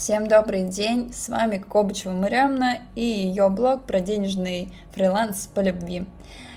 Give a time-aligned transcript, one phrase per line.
[0.00, 6.06] Всем добрый день, с вами Кобычева Мариамна и ее блог про денежный фриланс по любви.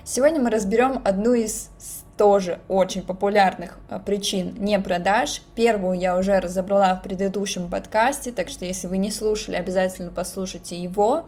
[0.06, 1.69] Сегодня мы разберем одну из
[2.17, 5.42] тоже очень популярных а, причин не продаж.
[5.56, 10.82] Первую я уже разобрала в предыдущем подкасте, так что если вы не слушали, обязательно послушайте
[10.82, 11.25] его.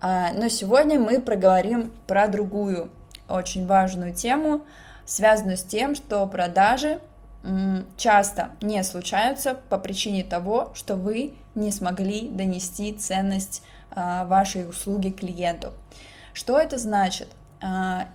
[0.00, 2.88] А, но сегодня мы проговорим про другую
[3.28, 4.62] очень важную тему,
[5.04, 7.00] связанную с тем, что продажи
[7.96, 15.10] часто не случаются по причине того, что вы не смогли донести ценность а, вашей услуги
[15.10, 15.72] клиенту.
[16.32, 17.28] Что это значит?
[17.60, 18.08] А,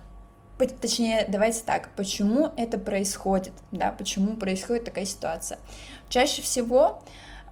[0.80, 5.58] точнее, давайте так, почему это происходит, да, почему происходит такая ситуация.
[6.08, 7.02] Чаще всего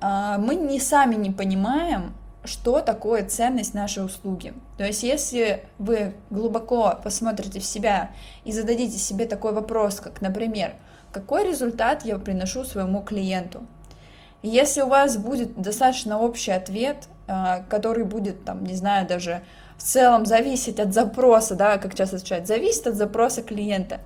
[0.00, 2.12] а, мы не сами не понимаем,
[2.45, 4.55] что такое ценность нашей услуги.
[4.78, 8.10] То есть, если вы глубоко посмотрите в себя
[8.45, 10.74] и зададите себе такой вопрос, как, например,
[11.18, 13.66] какой результат я приношу своему клиенту.
[14.42, 19.42] Если у вас будет достаточно общий ответ, а, который будет, там, не знаю, даже
[19.77, 24.00] в целом зависеть от запроса, да, как часто отвечают, зависит от запроса клиента,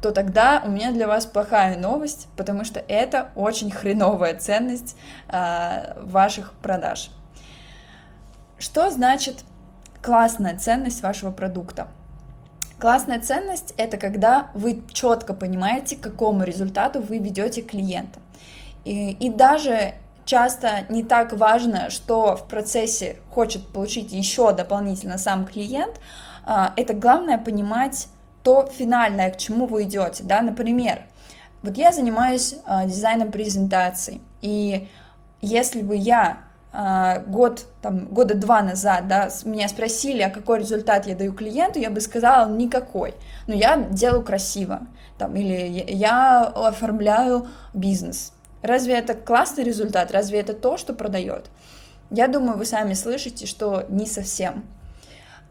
[0.00, 4.96] то тогда у меня для вас плохая новость, потому что это очень хреновая ценность
[5.28, 7.10] э, ваших продаж.
[8.58, 9.44] Что значит
[10.02, 11.88] классная ценность вашего продукта?
[12.84, 18.20] Классная ценность— это когда вы четко понимаете, к какому результату вы ведете клиента.
[18.84, 19.94] И, и даже
[20.26, 25.98] часто не так важно, что в процессе хочет получить еще дополнительно сам клиент,
[26.44, 28.08] а, это главное понимать
[28.42, 31.06] то финальное, к чему вы идете, да, например,
[31.62, 34.90] вот я занимаюсь а, дизайном презентаций, и
[35.40, 36.36] если бы я
[37.26, 41.88] год, там, года два назад, да, меня спросили, а какой результат я даю клиенту, я
[41.88, 43.14] бы сказала, никакой.
[43.46, 44.80] Но я делаю красиво,
[45.16, 48.32] там, или я оформляю бизнес.
[48.60, 50.10] Разве это классный результат?
[50.10, 51.50] Разве это то, что продает?
[52.10, 54.64] Я думаю, вы сами слышите, что не совсем.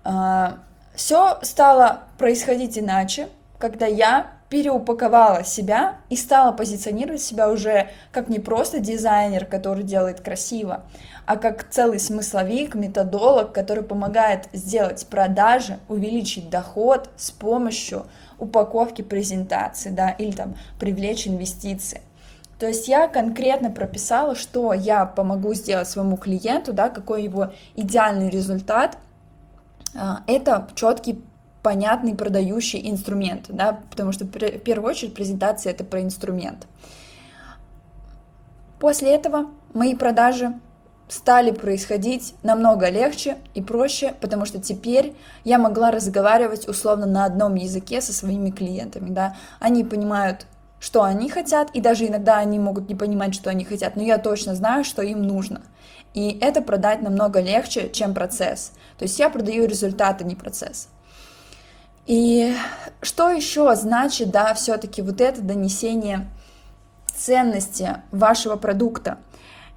[0.03, 0.59] А,
[0.95, 8.37] Все стало происходить иначе, когда я переупаковала себя и стала позиционировать себя уже как не
[8.37, 10.83] просто дизайнер, который делает красиво,
[11.25, 18.05] а как целый смысловик, методолог, который помогает сделать продажи, увеличить доход с помощью
[18.37, 22.01] упаковки презентации, да, или там привлечь инвестиции.
[22.59, 28.29] То есть я конкретно прописала, что я помогу сделать своему клиенту, да, какой его идеальный
[28.29, 28.99] результат.
[29.95, 31.23] А, это четкий
[31.63, 36.67] понятный продающий инструмент, да, потому что в первую очередь презентация это про инструмент.
[38.79, 40.53] После этого мои продажи
[41.07, 45.15] стали происходить намного легче и проще, потому что теперь
[45.45, 50.45] я могла разговаривать условно на одном языке со своими клиентами, да, они понимают,
[50.79, 54.17] что они хотят, и даже иногда они могут не понимать, что они хотят, но я
[54.17, 55.61] точно знаю, что им нужно.
[56.13, 58.73] И это продать намного легче, чем процесс.
[58.97, 60.89] То есть я продаю результат, а не процесс.
[62.05, 62.53] И
[63.01, 66.29] что еще значит, да, все-таки вот это донесение
[67.13, 69.19] ценности вашего продукта?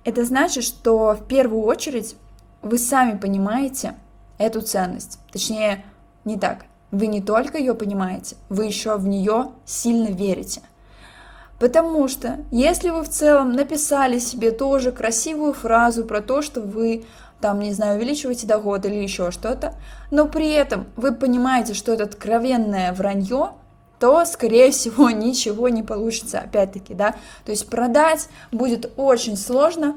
[0.05, 2.17] Это значит, что в первую очередь
[2.63, 3.95] вы сами понимаете
[4.39, 5.19] эту ценность.
[5.33, 5.85] Точнее,
[6.25, 6.67] не так.
[6.91, 10.63] Вы не только ее понимаете, вы еще в нее сильно верите.
[11.59, 17.07] Потому что если вы в целом написали себе тоже красивую фразу про то, что вы
[17.41, 19.75] там, не знаю, увеличиваете доход или еще что-то,
[20.11, 23.51] но при этом вы понимаете, что это откровенное вранье,
[23.99, 27.15] то, скорее всего, ничего не получится, опять-таки, да,
[27.45, 29.97] то есть продать будет очень сложно,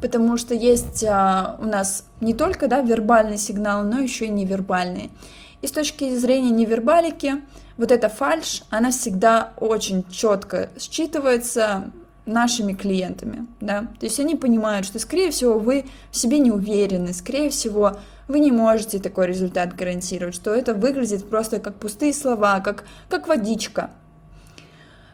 [0.00, 5.10] потому что есть а, у нас не только, да, вербальный сигнал, но еще и невербальный.
[5.62, 7.36] И с точки зрения невербалики,
[7.78, 11.90] вот эта фальш, она всегда очень четко считывается,
[12.26, 17.12] нашими клиентами, да, то есть они понимают, что, скорее всего, вы в себе не уверены,
[17.12, 17.98] скорее всего,
[18.28, 23.28] вы не можете такой результат гарантировать, что это выглядит просто как пустые слова, как, как
[23.28, 23.90] водичка.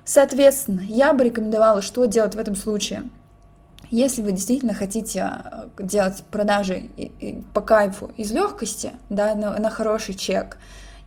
[0.04, 3.04] Соответственно, я бы рекомендовала, что делать в этом случае.
[3.91, 6.91] Если вы действительно хотите э, делать продажи
[7.53, 10.59] по кайфу из легкости, да, на, на хороший чек,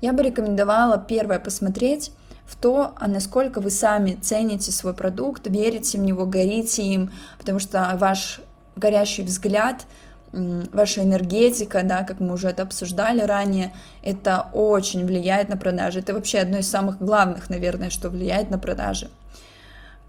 [0.02, 2.12] я бы рекомендовала первое посмотреть,
[2.46, 7.60] в то, а насколько вы сами цените свой продукт, верите в него, горите им, потому
[7.60, 8.42] что ваш
[8.76, 9.86] горящий взгляд,
[10.32, 16.00] ваша энергетика, да, как мы уже это обсуждали ранее, это очень влияет на продажи.
[16.00, 19.10] Это вообще одно из самых главных, наверное, что влияет на продажи.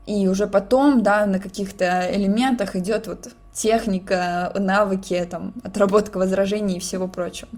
[0.07, 6.81] И уже потом, да, на каких-то элементах идет вот техника, навыки, там, отработка возражений и
[6.81, 7.51] всего прочего.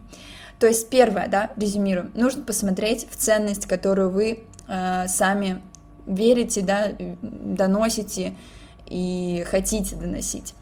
[0.59, 5.63] То есть первое, да, резюмируем, нужно посмотреть в ценность, которую вы сами
[6.07, 6.93] верите, да,
[7.23, 8.35] доносите
[8.87, 10.55] и хотите доносить.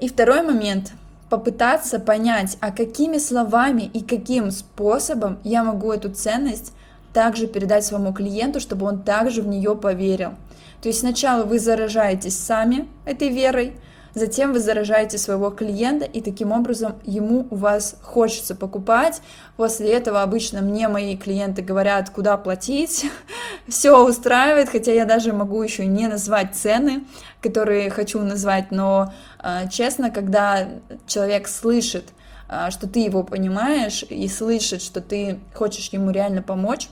[0.00, 0.92] И второй момент
[1.28, 6.72] попытаться понять, а какими словами и каким способом я могу эту ценность
[7.12, 10.34] также передать своему клиенту, чтобы он также в нее поверил.
[10.80, 13.74] То есть сначала вы заражаетесь сами этой верой,
[14.18, 19.22] затем вы заражаете своего клиента, и таким образом ему у вас хочется покупать.
[19.56, 23.06] После этого обычно мне мои клиенты говорят, куда платить,
[23.68, 27.04] все устраивает, хотя я даже могу еще не назвать цены,
[27.40, 29.12] которые хочу назвать, но
[29.42, 30.68] э, честно, когда
[31.06, 32.10] человек слышит,
[32.48, 36.88] э, что ты его понимаешь и слышит, что ты хочешь ему реально помочь,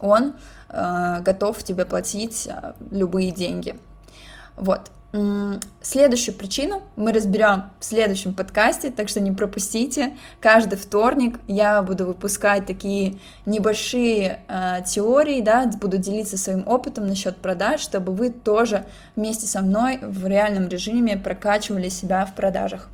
[0.00, 0.34] он
[0.68, 2.48] э, готов тебе платить
[2.90, 3.78] любые деньги.
[4.56, 4.90] Вот.
[5.82, 10.16] Следующую причину мы разберем в следующем подкасте, так что не пропустите.
[10.40, 17.36] Каждый вторник я буду выпускать такие небольшие э, теории, да, буду делиться своим опытом насчет
[17.38, 18.84] продаж, чтобы вы тоже
[19.16, 22.88] вместе со мной в реальном режиме прокачивали себя в продажах.